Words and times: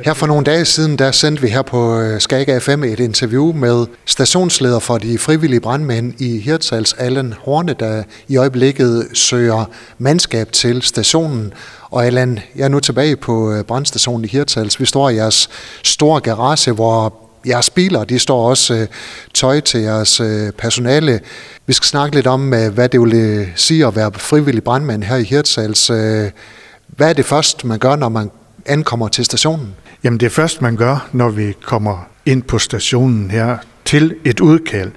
Her 0.00 0.14
for 0.14 0.26
nogle 0.26 0.44
dage 0.44 0.64
siden, 0.64 0.98
der 0.98 1.10
sendte 1.10 1.42
vi 1.42 1.48
her 1.48 1.62
på 1.62 2.00
øh, 2.00 2.20
Skag 2.20 2.62
FM 2.62 2.84
et 2.84 3.00
interview 3.00 3.52
med 3.52 3.86
stationsleder 4.04 4.78
for 4.78 4.98
de 4.98 5.18
frivillige 5.18 5.60
brandmænd 5.60 6.20
i 6.20 6.38
Hirtshals, 6.38 6.92
Allan 6.92 7.34
Horne, 7.40 7.74
der 7.80 8.02
i 8.28 8.36
øjeblikket 8.36 9.08
søger 9.14 9.64
mandskab 9.98 10.52
til 10.52 10.82
stationen. 10.82 11.52
Og 11.90 12.06
Allan, 12.06 12.38
jeg 12.56 12.64
er 12.64 12.68
nu 12.68 12.80
tilbage 12.80 13.16
på 13.16 13.52
øh, 13.52 13.64
brandstationen 13.64 14.24
i 14.24 14.28
Hirtshals. 14.28 14.80
Vi 14.80 14.86
står 14.86 15.08
i 15.08 15.14
jeres 15.14 15.50
store 15.82 16.20
garage, 16.20 16.72
hvor 16.72 17.14
jeres 17.46 17.70
biler, 17.70 18.04
de 18.04 18.18
står 18.18 18.48
også 18.48 18.74
øh, 18.74 18.86
tøj 19.34 19.60
til 19.60 19.80
jeres 19.80 20.20
øh, 20.20 20.52
personale. 20.52 21.20
Vi 21.66 21.72
skal 21.72 21.86
snakke 21.86 22.16
lidt 22.16 22.26
om, 22.26 22.48
hvad 22.48 22.88
det 22.88 23.00
vil 23.00 23.46
sige 23.56 23.86
at 23.86 23.96
være 23.96 24.12
frivillig 24.14 24.64
brandmand 24.64 25.02
her 25.02 25.16
i 25.16 25.24
Hirtshals. 25.24 25.86
Hvad 26.86 27.08
er 27.08 27.12
det 27.12 27.24
først, 27.24 27.64
man 27.64 27.78
gør, 27.78 27.96
når 27.96 28.08
man 28.08 28.30
ankommer 28.66 29.08
til 29.08 29.24
stationen? 29.24 29.74
Jamen 30.04 30.20
det 30.20 30.32
første, 30.32 30.62
man 30.62 30.76
gør, 30.76 31.08
når 31.12 31.28
vi 31.28 31.52
kommer 31.62 32.06
ind 32.26 32.42
på 32.42 32.58
stationen 32.58 33.30
her 33.30 33.56
til 33.84 34.14
et 34.24 34.40
udkald, 34.40 34.90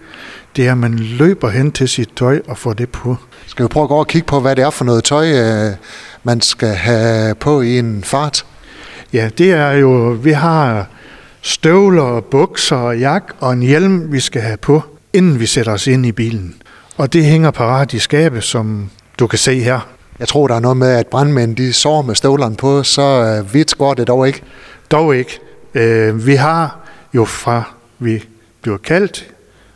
det 0.55 0.67
er, 0.67 0.71
at 0.71 0.77
man 0.77 0.99
løber 0.99 1.49
hen 1.49 1.71
til 1.71 1.89
sit 1.89 2.09
tøj 2.15 2.41
og 2.47 2.57
får 2.57 2.73
det 2.73 2.89
på. 2.89 3.15
Skal 3.47 3.63
vi 3.63 3.67
prøve 3.67 3.83
at 3.83 3.89
gå 3.89 3.95
og 3.95 4.07
kigge 4.07 4.25
på, 4.27 4.39
hvad 4.39 4.55
det 4.55 4.63
er 4.63 4.69
for 4.69 4.85
noget 4.85 5.03
tøj, 5.03 5.31
øh, 5.31 5.71
man 6.23 6.41
skal 6.41 6.75
have 6.75 7.35
på 7.35 7.61
i 7.61 7.79
en 7.79 8.03
fart? 8.03 8.45
Ja, 9.13 9.29
det 9.37 9.51
er 9.51 9.71
jo, 9.71 10.17
vi 10.23 10.31
har 10.31 10.87
støvler, 11.41 12.21
bukser 12.21 12.75
og 12.75 12.97
jak 12.97 13.23
og 13.39 13.53
en 13.53 13.61
hjelm, 13.61 14.11
vi 14.11 14.19
skal 14.19 14.41
have 14.41 14.57
på, 14.57 14.83
inden 15.13 15.39
vi 15.39 15.45
sætter 15.45 15.71
os 15.71 15.87
ind 15.87 16.05
i 16.05 16.11
bilen. 16.11 16.55
Og 16.97 17.13
det 17.13 17.25
hænger 17.25 17.51
parat 17.51 17.93
i 17.93 17.99
skabet, 17.99 18.43
som 18.43 18.89
du 19.19 19.27
kan 19.27 19.39
se 19.39 19.59
her. 19.59 19.94
Jeg 20.19 20.27
tror, 20.27 20.47
der 20.47 20.55
er 20.55 20.59
noget 20.59 20.77
med, 20.77 20.87
at 20.87 21.07
brandmænd 21.07 21.55
de 21.55 21.73
sover 21.73 22.01
med 22.01 22.15
støvlerne 22.15 22.55
på, 22.55 22.83
så 22.83 23.01
øh, 23.01 23.53
vidt 23.53 23.77
går 23.77 23.93
det 23.93 24.07
dog 24.07 24.27
ikke. 24.27 24.41
Dog 24.91 25.15
ikke. 25.15 25.39
Øh, 25.73 26.27
vi 26.27 26.35
har 26.35 26.79
jo 27.13 27.25
fra 27.25 27.63
vi 27.99 28.23
bliver 28.61 28.77
kaldt, 28.77 29.27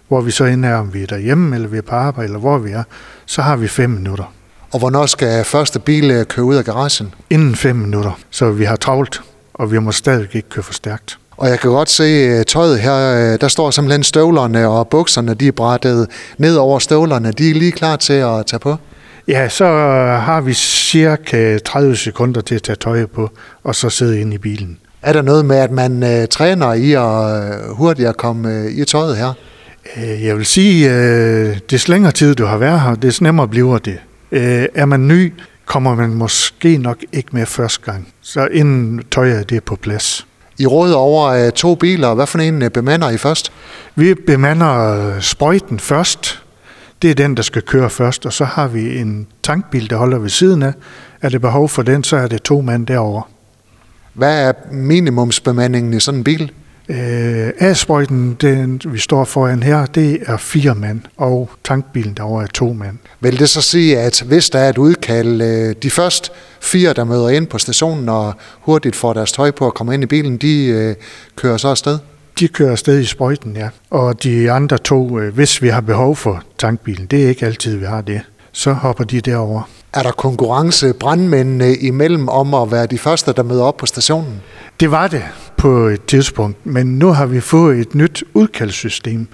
hvor 0.07 0.21
vi 0.21 0.31
så 0.31 0.45
end 0.45 0.65
er, 0.65 0.75
om 0.75 0.93
vi 0.93 1.03
er 1.03 1.07
derhjemme, 1.07 1.55
eller 1.55 1.67
vi 1.67 1.77
er 1.77 1.81
på 1.81 1.95
arbejde, 1.95 2.25
eller 2.25 2.39
hvor 2.39 2.57
vi 2.57 2.71
er, 2.71 2.83
så 3.25 3.41
har 3.41 3.55
vi 3.55 3.67
fem 3.67 3.89
minutter. 3.89 4.33
Og 4.71 4.79
hvornår 4.79 5.05
skal 5.05 5.45
første 5.45 5.79
bil 5.79 6.11
øh, 6.11 6.25
køre 6.25 6.45
ud 6.45 6.55
af 6.55 6.65
garagen? 6.65 7.13
Inden 7.29 7.55
fem 7.55 7.75
minutter, 7.75 8.19
så 8.31 8.51
vi 8.51 8.63
har 8.63 8.75
travlt, 8.75 9.21
og 9.53 9.71
vi 9.71 9.79
må 9.79 9.91
stadig 9.91 10.27
ikke 10.33 10.49
køre 10.49 10.63
for 10.63 10.73
stærkt. 10.73 11.17
Og 11.37 11.49
jeg 11.49 11.59
kan 11.59 11.69
godt 11.71 11.89
se 11.89 12.03
øh, 12.03 12.45
tøjet 12.45 12.79
her, 12.79 13.33
øh, 13.33 13.41
der 13.41 13.47
står 13.47 13.71
simpelthen 13.71 14.03
støvlerne 14.03 14.67
og 14.67 14.87
bukserne, 14.87 15.33
de 15.33 15.47
er 15.47 15.51
brættet 15.51 16.07
ned 16.37 16.55
over 16.55 16.79
støvlerne. 16.79 17.31
De 17.31 17.49
er 17.49 17.53
lige 17.53 17.71
klar 17.71 17.95
til 17.95 18.13
at 18.13 18.45
tage 18.45 18.59
på. 18.59 18.77
Ja, 19.29 19.49
så 19.49 19.65
har 20.21 20.41
vi 20.41 20.53
cirka 20.53 21.57
30 21.57 21.95
sekunder 21.95 22.41
til 22.41 22.55
at 22.55 22.63
tage 22.63 22.75
tøjet 22.75 23.11
på, 23.11 23.29
og 23.63 23.75
så 23.75 23.89
sidde 23.89 24.21
ind 24.21 24.33
i 24.33 24.37
bilen. 24.37 24.77
Er 25.01 25.13
der 25.13 25.21
noget 25.21 25.45
med, 25.45 25.55
at 25.55 25.71
man 25.71 26.03
uh, 26.03 26.27
træner 26.29 26.73
i 26.73 26.93
at 26.93 27.75
hurtigt 27.75 28.07
at 28.07 28.17
komme 28.17 28.65
uh, 28.65 28.71
i 28.71 28.85
tøjet 28.85 29.17
her? 29.17 29.33
Uh, 29.97 30.25
jeg 30.25 30.37
vil 30.37 30.45
sige, 30.45 30.89
uh, 30.89 31.57
des 31.69 31.87
længere 31.87 32.11
tid 32.11 32.35
du 32.35 32.45
har 32.45 32.57
været 32.57 32.81
her, 32.81 32.95
des 32.95 33.21
nemmere 33.21 33.47
bliver 33.47 33.77
det. 33.77 33.97
Uh, 34.31 34.39
er 34.75 34.85
man 34.85 35.07
ny, 35.07 35.33
kommer 35.65 35.95
man 35.95 36.09
måske 36.09 36.77
nok 36.77 36.97
ikke 37.13 37.29
med 37.31 37.45
første 37.45 37.91
gang. 37.91 38.07
Så 38.21 38.45
inden 38.45 39.03
tøjet 39.11 39.51
er 39.51 39.59
på 39.59 39.75
plads. 39.75 40.27
I 40.59 40.65
råder 40.65 40.95
over 40.95 41.45
uh, 41.45 41.51
to 41.51 41.75
biler. 41.75 42.13
Hvad 42.13 42.27
for 42.27 42.39
en 42.39 42.61
uh, 42.61 42.69
bemander 42.69 43.09
I 43.09 43.17
først? 43.17 43.51
Vi 43.95 44.13
bemander 44.13 45.13
sprøjten 45.19 45.79
først. 45.79 46.43
Det 47.01 47.11
er 47.11 47.15
den, 47.15 47.37
der 47.37 47.43
skal 47.43 47.61
køre 47.61 47.89
først. 47.89 48.25
Og 48.25 48.33
så 48.33 48.45
har 48.45 48.67
vi 48.67 48.97
en 48.97 49.27
tankbil, 49.43 49.89
der 49.89 49.97
holder 49.97 50.17
ved 50.17 50.29
siden 50.29 50.63
af. 50.63 50.73
Er 51.21 51.29
det 51.29 51.41
behov 51.41 51.69
for 51.69 51.81
den, 51.81 52.03
så 52.03 52.17
er 52.17 52.27
det 52.27 52.41
to 52.41 52.61
mand 52.61 52.87
derovre. 52.87 53.23
Hvad 54.13 54.47
er 54.47 54.53
minimumsbemandingen 54.71 55.93
i 55.93 55.99
sådan 55.99 56.19
en 56.19 56.23
bil? 56.23 56.51
Øh, 56.89 57.51
A-sprøjten, 57.59 58.37
den 58.41 58.81
vi 58.85 58.99
står 58.99 59.23
foran 59.23 59.63
her, 59.63 59.85
det 59.85 60.19
er 60.25 60.37
fire 60.37 60.75
mand, 60.75 61.01
og 61.17 61.49
tankbilen 61.63 62.13
derovre 62.13 62.43
er 62.43 62.47
to 62.47 62.73
mand. 62.73 62.97
Vil 63.19 63.39
det 63.39 63.49
så 63.49 63.61
sige, 63.61 63.99
at 63.99 64.23
hvis 64.25 64.49
der 64.49 64.59
er 64.59 64.69
et 64.69 64.77
udkald, 64.77 65.41
øh, 65.41 65.75
de 65.83 65.89
første 65.89 66.29
fire, 66.61 66.93
der 66.93 67.03
møder 67.03 67.29
ind 67.29 67.47
på 67.47 67.57
stationen 67.57 68.09
og 68.09 68.33
hurtigt 68.59 68.95
får 68.95 69.13
deres 69.13 69.31
tøj 69.31 69.51
på 69.51 69.67
at 69.67 69.73
komme 69.73 69.93
ind 69.93 70.03
i 70.03 70.05
bilen, 70.05 70.37
de 70.37 70.65
øh, 70.65 70.95
kører 71.35 71.57
så 71.57 71.67
afsted? 71.67 71.99
De 72.39 72.47
kører 72.47 72.71
afsted 72.71 72.99
i 72.99 73.05
sprøjten, 73.05 73.55
ja. 73.55 73.69
Og 73.89 74.23
de 74.23 74.51
andre 74.51 74.77
to, 74.77 75.19
øh, 75.19 75.33
hvis 75.35 75.61
vi 75.61 75.67
har 75.67 75.81
behov 75.81 76.15
for 76.15 76.43
tankbilen, 76.57 77.05
det 77.05 77.23
er 77.23 77.29
ikke 77.29 77.45
altid, 77.45 77.77
vi 77.77 77.85
har 77.85 78.01
det, 78.01 78.21
så 78.51 78.73
hopper 78.73 79.03
de 79.03 79.21
derover. 79.21 79.69
Er 79.93 80.03
der 80.03 80.11
konkurrence 80.11 80.93
brandmændene 80.93 81.75
imellem 81.75 82.29
om 82.29 82.53
at 82.53 82.71
være 82.71 82.85
de 82.85 82.97
første, 82.97 83.33
der 83.33 83.43
møder 83.43 83.63
op 83.63 83.77
på 83.77 83.85
stationen? 83.85 84.41
Det 84.79 84.91
var 84.91 85.07
det 85.07 85.23
på 85.57 85.87
et 85.87 86.05
tidspunkt, 86.05 86.65
men 86.65 86.99
nu 86.99 87.07
har 87.07 87.25
vi 87.25 87.39
fået 87.39 87.79
et 87.79 87.95
nyt 87.95 88.23
udkaldssystem, 88.33 89.27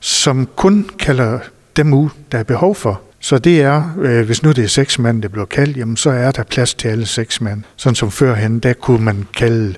som 0.00 0.48
kun 0.56 0.90
kalder 0.98 1.38
dem 1.76 1.92
ud, 1.92 2.08
der 2.32 2.38
er 2.38 2.42
behov 2.42 2.74
for. 2.74 3.00
Så 3.20 3.38
det 3.38 3.62
er, 3.62 3.96
øh, 4.00 4.26
hvis 4.26 4.42
nu 4.42 4.52
det 4.52 4.64
er 4.64 4.68
seks 4.68 4.98
mand, 4.98 5.22
der 5.22 5.28
bliver 5.28 5.46
kaldt, 5.46 5.76
jamen 5.76 5.96
så 5.96 6.10
er 6.10 6.30
der 6.30 6.42
plads 6.42 6.74
til 6.74 6.88
alle 6.88 7.06
seks 7.06 7.40
mand. 7.40 7.62
Sådan 7.76 7.94
som 7.94 8.10
førhen, 8.10 8.58
der 8.58 8.72
kunne 8.72 9.04
man 9.04 9.26
kalde 9.36 9.74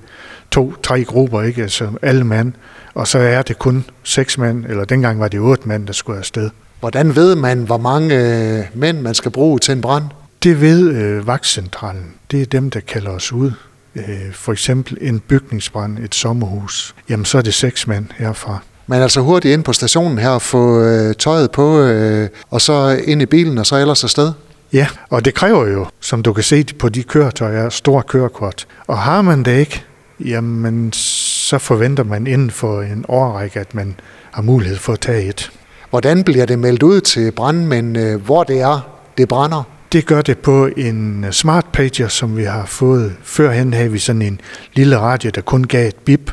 to, 0.50 0.74
tre 0.82 1.04
grupper, 1.04 1.42
ikke? 1.42 1.62
Altså 1.62 1.88
alle 2.02 2.24
mand. 2.24 2.52
Og 2.94 3.08
så 3.08 3.18
er 3.18 3.42
det 3.42 3.58
kun 3.58 3.84
seks 4.02 4.38
mand, 4.38 4.64
eller 4.66 4.84
dengang 4.84 5.20
var 5.20 5.28
det 5.28 5.40
otte 5.40 5.68
mand, 5.68 5.86
der 5.86 5.92
skulle 5.92 6.18
afsted. 6.18 6.50
Hvordan 6.80 7.16
ved 7.16 7.36
man, 7.36 7.58
hvor 7.58 7.78
mange 7.78 8.14
øh, 8.14 8.64
mænd 8.74 9.00
man 9.00 9.14
skal 9.14 9.30
bruge 9.30 9.58
til 9.58 9.72
en 9.72 9.80
brand? 9.80 10.04
Det 10.42 10.60
ved 10.60 10.94
øh, 10.94 11.26
vagtcentralen. 11.26 12.14
Det 12.30 12.42
er 12.42 12.46
dem, 12.46 12.70
der 12.70 12.80
kalder 12.80 13.10
os 13.10 13.32
ud. 13.32 13.52
Øh, 13.96 14.32
for 14.32 14.52
eksempel 14.52 14.98
en 15.00 15.20
bygningsbrand, 15.20 15.98
et 15.98 16.14
sommerhus. 16.14 16.94
Jamen, 17.08 17.24
så 17.24 17.38
er 17.38 17.42
det 17.42 17.54
seks 17.54 17.86
mænd 17.86 18.06
herfra. 18.18 18.58
Men 18.86 19.02
altså 19.02 19.20
hurtigt 19.20 19.52
ind 19.52 19.64
på 19.64 19.72
stationen 19.72 20.18
her, 20.18 20.38
få 20.38 20.82
øh, 20.82 21.14
tøjet 21.14 21.50
på, 21.50 21.80
øh, 21.80 22.28
og 22.50 22.60
så 22.60 23.00
ind 23.04 23.22
i 23.22 23.26
bilen, 23.26 23.58
og 23.58 23.66
så 23.66 23.76
ellers 23.76 24.04
afsted? 24.04 24.32
Ja, 24.72 24.86
og 25.10 25.24
det 25.24 25.34
kræver 25.34 25.66
jo, 25.66 25.86
som 26.00 26.22
du 26.22 26.32
kan 26.32 26.44
se 26.44 26.64
på 26.78 26.88
de 26.88 27.02
køretøjer, 27.02 27.68
stor 27.68 28.00
kørekort. 28.00 28.66
Og 28.86 28.98
har 28.98 29.22
man 29.22 29.42
det 29.42 29.58
ikke, 29.58 29.84
jamen 30.24 30.92
så 30.92 31.58
forventer 31.58 32.04
man 32.04 32.26
inden 32.26 32.50
for 32.50 32.82
en 32.82 33.04
årrække, 33.08 33.60
at 33.60 33.74
man 33.74 33.94
har 34.30 34.42
mulighed 34.42 34.76
for 34.76 34.92
at 34.92 35.00
tage 35.00 35.28
et. 35.28 35.52
Hvordan 35.90 36.24
bliver 36.24 36.46
det 36.46 36.58
meldt 36.58 36.82
ud 36.82 37.00
til 37.00 37.32
brandmænd, 37.32 37.96
hvor 38.16 38.44
det 38.44 38.60
er, 38.60 38.80
det 39.18 39.28
brænder? 39.28 39.62
Det 39.92 40.06
gør 40.06 40.22
det 40.22 40.38
på 40.38 40.68
en 40.76 41.26
smart 41.30 41.66
pager, 41.72 42.08
som 42.08 42.36
vi 42.36 42.44
har 42.44 42.66
fået. 42.66 43.12
Førhen 43.22 43.74
havde 43.74 43.92
vi 43.92 43.98
sådan 43.98 44.22
en 44.22 44.40
lille 44.74 44.98
radio, 44.98 45.30
der 45.34 45.40
kun 45.40 45.64
gav 45.64 45.88
et 45.88 45.96
bip. 45.96 46.32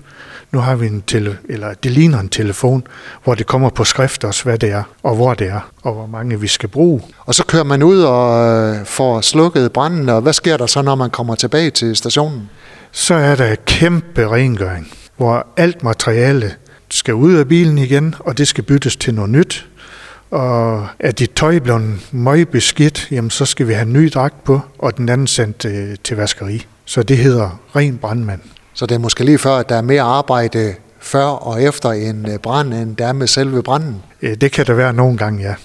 Nu 0.52 0.60
har 0.60 0.76
vi 0.76 0.88
en 0.88 1.04
tele, 1.08 1.38
eller 1.50 1.74
det 1.74 1.92
ligner 1.92 2.20
en 2.20 2.30
telefon, 2.30 2.84
hvor 3.24 3.36
det 3.36 3.48
kommer 3.48 3.70
på 3.70 3.84
skrift 3.84 4.24
også, 4.24 4.44
hvad 4.44 4.58
det 4.58 4.72
er, 4.72 4.84
og 5.04 5.16
hvor 5.16 5.34
det 5.34 5.48
er, 5.48 5.72
og 5.84 5.94
hvor 5.94 6.08
mange 6.08 6.40
vi 6.42 6.48
skal 6.48 6.70
bruge. 6.70 7.02
Og 7.26 7.36
så 7.36 7.46
kører 7.46 7.64
man 7.64 7.84
ud 7.84 8.02
og 8.02 8.50
øh, 8.50 8.86
får 8.86 9.22
slukket 9.22 9.72
branden, 9.72 10.10
og 10.10 10.22
hvad 10.22 10.34
sker 10.34 10.58
der 10.58 10.66
så, 10.66 10.82
når 10.82 10.96
man 10.96 11.10
kommer 11.10 11.36
tilbage 11.36 11.70
til 11.70 11.96
stationen? 11.96 12.50
Så 12.92 13.14
er 13.14 13.36
der 13.36 13.56
kæmpe 13.56 14.28
rengøring, 14.28 14.88
hvor 15.18 15.48
alt 15.58 15.84
materiale 15.84 16.56
skal 16.90 17.14
ud 17.14 17.34
af 17.34 17.48
bilen 17.48 17.78
igen, 17.78 18.16
og 18.20 18.38
det 18.38 18.48
skal 18.48 18.64
byttes 18.64 18.96
til 18.96 19.14
noget 19.14 19.30
nyt. 19.30 19.68
Og 20.32 20.88
er 21.00 21.12
dit 21.12 21.32
tøj 21.32 21.60
blevet 21.60 22.14
meget 22.14 22.50
beskidt, 22.50 23.08
jamen 23.12 23.30
så 23.30 23.46
skal 23.46 23.68
vi 23.68 23.74
have 23.74 23.88
en 23.88 23.94
ny 23.94 24.10
dragt 24.14 24.44
på, 24.44 24.62
og 24.80 24.98
den 24.98 25.10
anden 25.10 25.28
sendt 25.28 25.66
øh, 25.66 25.96
til 26.04 26.18
vaskeri. 26.18 26.66
Så 26.86 27.04
det 27.04 27.18
hedder 27.18 27.62
ren 27.76 27.98
brandmand. 27.98 28.42
Så 28.74 28.86
det 28.86 28.96
er 28.96 29.00
måske 29.00 29.24
lige 29.24 29.38
før, 29.38 29.52
at 29.52 29.70
der 29.70 29.76
er 29.76 29.82
mere 29.82 30.02
arbejde 30.02 30.76
før 31.00 31.26
og 31.26 31.64
efter 31.64 31.92
en 31.92 32.30
øh, 32.30 32.38
brand, 32.38 32.74
end 32.74 32.96
der 32.96 33.08
er 33.08 33.14
med 33.14 33.28
selve 33.28 33.64
branden? 33.64 34.04
Øh, 34.22 34.36
det 34.36 34.52
kan 34.52 34.66
der 34.66 34.74
være 34.74 34.94
nogle 34.94 35.18
gange, 35.18 35.44
ja, 35.44 35.56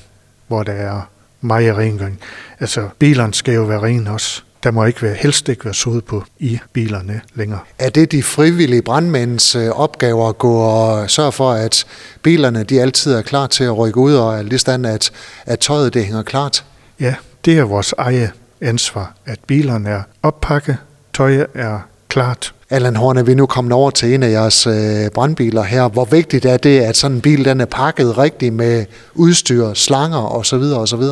hvor 0.49 0.63
der 0.63 0.73
er 0.73 1.01
meget 1.41 1.77
rengøring. 1.77 2.21
Altså, 2.61 2.89
bilerne 2.99 3.35
skal 3.35 3.55
jo 3.55 3.63
være 3.63 3.83
rene 3.83 4.11
også. 4.11 4.43
Der 4.63 4.71
må 4.71 4.85
ikke 4.85 5.03
være, 5.03 5.15
helst 5.15 5.49
ikke 5.49 5.65
være 5.65 5.75
sod 5.75 6.01
på 6.01 6.25
i 6.39 6.59
bilerne 6.73 7.21
længere. 7.35 7.61
Er 7.79 7.91
det 7.91 8.13
de 8.13 8.23
frivillige 8.23 8.83
brandmænds 8.83 9.55
øh, 9.57 9.69
opgaver 9.69 10.29
at 10.29 10.39
gå 10.39 10.55
og 10.55 11.11
sørge 11.11 11.33
for, 11.33 11.51
at 11.51 11.85
bilerne 12.23 12.63
de 12.63 12.81
altid 12.81 13.15
er 13.15 13.23
klar 13.23 13.47
til 13.47 13.65
at 13.65 13.79
rykke 13.79 13.99
ud, 13.99 14.15
og 14.15 14.45
lige 14.45 14.59
stand, 14.59 14.87
at, 14.87 15.11
at 15.47 15.59
tøjet 15.59 15.95
det 15.95 16.05
hænger 16.05 16.23
klart? 16.23 16.65
Ja, 17.01 17.15
det 17.45 17.59
er 17.59 17.63
vores 17.63 17.95
eget 17.99 18.31
ansvar, 18.61 19.15
at 19.27 19.39
bilerne 19.47 19.89
er 19.89 20.03
oppakket, 20.23 20.77
tøjet 21.15 21.47
er 21.55 21.79
klart. 22.09 22.55
Allan 22.71 22.97
Horne, 22.97 23.27
vi 23.27 23.33
er 23.33 23.37
nu 23.37 23.47
kommet 23.47 23.73
over 23.73 23.91
til 23.91 24.15
en 24.15 24.23
af 24.23 24.31
jeres 24.31 24.67
øh, 24.67 25.11
brandbiler 25.15 25.63
her. 25.63 25.89
Hvor 25.89 26.05
vigtigt 26.05 26.45
er 26.45 26.57
det, 26.57 26.81
at 26.81 26.97
sådan 26.97 27.15
en 27.15 27.21
bil 27.21 27.45
den 27.45 27.61
er 27.61 27.65
pakket 27.65 28.19
rigtigt 28.19 28.55
med 28.55 28.85
udstyr, 29.15 29.75
slanger 29.75 30.35
osv. 30.35 30.55
osv.? 30.55 31.03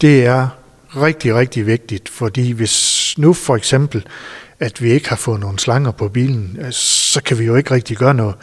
Det 0.00 0.26
er 0.26 0.48
rigtig, 0.96 1.34
rigtig 1.34 1.66
vigtigt, 1.66 2.08
fordi 2.08 2.52
hvis 2.52 3.14
nu 3.18 3.32
for 3.32 3.56
eksempel, 3.56 4.06
at 4.60 4.82
vi 4.82 4.92
ikke 4.92 5.08
har 5.08 5.16
fået 5.16 5.40
nogle 5.40 5.58
slanger 5.58 5.90
på 5.90 6.08
bilen, 6.08 6.58
øh, 6.60 6.72
så 6.72 7.22
kan 7.22 7.38
vi 7.38 7.44
jo 7.44 7.56
ikke 7.56 7.70
rigtig 7.70 7.96
gøre 7.96 8.14
noget. 8.14 8.34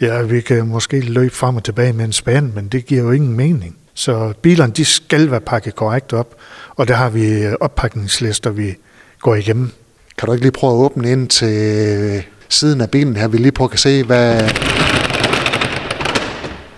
Ja, 0.00 0.22
vi 0.22 0.40
kan 0.40 0.66
måske 0.66 1.00
løbe 1.00 1.34
frem 1.34 1.56
og 1.56 1.64
tilbage 1.64 1.92
med 1.92 2.04
en 2.04 2.12
spand, 2.12 2.52
men 2.52 2.68
det 2.68 2.86
giver 2.86 3.02
jo 3.02 3.10
ingen 3.10 3.36
mening. 3.36 3.76
Så 3.94 4.32
bilerne, 4.42 4.72
de 4.72 4.84
skal 4.84 5.30
være 5.30 5.40
pakket 5.40 5.74
korrekt 5.74 6.12
op, 6.12 6.34
og 6.76 6.88
der 6.88 6.94
har 6.94 7.10
vi 7.10 7.44
øh, 7.44 7.52
oppakningslister, 7.60 8.50
vi 8.50 8.74
går 9.20 9.34
igennem. 9.34 9.70
Kan 10.18 10.26
du 10.26 10.32
ikke 10.32 10.44
lige 10.44 10.52
prøve 10.52 10.72
at 10.72 10.84
åbne 10.84 11.12
ind 11.12 11.28
til 11.28 12.24
siden 12.48 12.80
af 12.80 12.90
bilen 12.90 13.16
her, 13.16 13.28
vi 13.28 13.36
lige 13.36 13.52
på 13.52 13.66
kan 13.66 13.78
se, 13.78 14.04
hvad... 14.04 14.50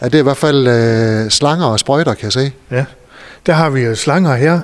Ja, 0.00 0.06
det 0.06 0.14
er 0.14 0.18
i 0.18 0.22
hvert 0.22 0.36
fald 0.36 0.66
øh, 0.66 1.30
slanger 1.30 1.66
og 1.66 1.78
sprøjter, 1.78 2.14
kan 2.14 2.24
jeg 2.24 2.32
se. 2.32 2.52
Ja, 2.70 2.84
der 3.46 3.52
har 3.52 3.70
vi 3.70 3.94
slanger 3.94 4.34
her, 4.34 4.60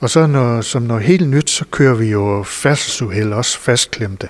og 0.00 0.10
så 0.10 0.26
når, 0.26 0.60
som 0.60 0.82
noget 0.82 1.02
helt 1.02 1.28
nyt, 1.28 1.50
så 1.50 1.64
kører 1.70 1.94
vi 1.94 2.10
jo 2.10 2.42
færdselsuheld 2.42 3.32
også 3.32 3.58
fastklemte. 3.58 4.28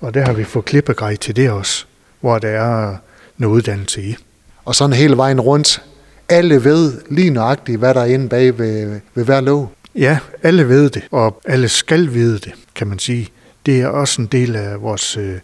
Og 0.00 0.14
der 0.14 0.24
har 0.24 0.32
vi 0.32 0.44
fået 0.44 0.64
klippegrej 0.64 1.16
til 1.16 1.36
det 1.36 1.50
også, 1.50 1.84
hvor 2.20 2.38
der 2.38 2.48
er 2.48 2.96
noget 3.38 3.54
uddannelse 3.54 4.02
i. 4.02 4.16
Og 4.64 4.74
sådan 4.74 4.96
hele 4.96 5.16
vejen 5.16 5.40
rundt. 5.40 5.82
Alle 6.28 6.64
ved 6.64 7.00
lige 7.10 7.30
nøjagtigt, 7.30 7.78
hvad 7.78 7.94
der 7.94 8.00
er 8.00 8.04
inde 8.04 8.28
bag 8.28 8.58
ved, 8.58 9.00
ved 9.14 9.24
hver 9.24 9.40
låg. 9.40 9.72
Ja, 9.94 10.18
alle 10.42 10.68
ved 10.68 10.90
det, 10.90 11.02
og 11.10 11.40
alle 11.44 11.68
skal 11.68 12.14
vide 12.14 12.38
det, 12.38 12.52
kan 12.74 12.86
man 12.86 12.98
sige. 12.98 13.28
Det 13.66 13.80
er 13.80 13.86
også 13.86 14.22
en 14.22 14.26
del 14.26 14.56
af 14.56 14.82
vores 14.82 15.16
øh, 15.16 15.38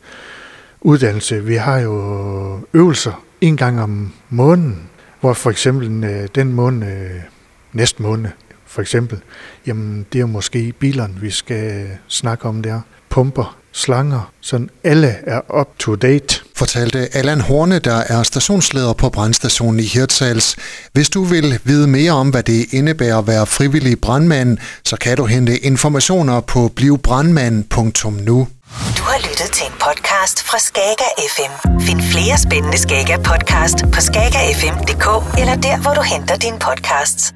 uddannelse. 0.81 1.45
Vi 1.45 1.55
har 1.55 1.79
jo 1.79 2.61
øvelser 2.75 3.23
en 3.41 3.57
gang 3.57 3.81
om 3.81 4.13
måneden, 4.31 4.89
hvor 5.21 5.33
for 5.33 5.51
eksempel 5.51 6.05
øh, 6.05 6.29
den 6.35 6.53
måned, 6.53 6.89
øh, 6.89 7.21
næste 7.73 8.03
måned, 8.03 8.31
for 8.67 8.83
eksempel, 8.83 9.19
jamen 9.67 10.07
det 10.13 10.21
er 10.21 10.27
måske 10.27 10.73
bilerne, 10.73 11.15
vi 11.21 11.31
skal 11.31 11.89
snakke 12.09 12.45
om 12.45 12.63
der. 12.63 12.81
Pumper, 13.11 13.57
slanger, 13.73 14.33
så 14.41 14.67
alle 14.85 15.17
er 15.27 15.61
up 15.61 15.69
to 15.79 15.95
date. 15.95 16.41
Fortalte 16.57 17.09
Allan 17.17 17.41
Horne, 17.41 17.79
der 17.79 18.03
er 18.09 18.23
stationsleder 18.23 18.93
på 18.93 19.09
brandstationen 19.09 19.81
i 19.81 19.83
Hirtshals. 19.83 20.57
Hvis 20.93 21.11
du 21.11 21.25
vil 21.25 21.61
vide 21.65 21.89
mere 21.89 22.13
om, 22.13 22.31
hvad 22.31 22.43
det 22.43 22.73
indebærer 22.73 23.19
at 23.19 23.27
være 23.27 23.47
frivillig 23.47 24.01
brandmand, 24.01 24.59
så 24.85 24.97
kan 24.97 25.17
du 25.17 25.25
hente 25.25 25.59
informationer 25.59 26.41
på 26.41 26.73
blivbrandmand.nu. 26.77 28.49
Du 28.99 29.03
har 29.03 29.19
lyttet 29.29 29.51
til 29.53 29.67
en 29.67 29.73
podcast 29.73 30.43
fra 30.43 30.59
Skager 30.59 31.11
FM. 31.35 31.81
Find 31.81 32.01
flere 32.01 32.39
spændende 32.39 32.79
Skager 32.79 33.17
podcast 33.17 33.79
på 33.95 34.01
skagerfm.dk 34.01 35.39
eller 35.41 35.57
der, 35.57 35.81
hvor 35.83 35.95
du 35.95 36.03
henter 36.03 36.37
dine 36.37 36.59
podcasts. 36.59 37.35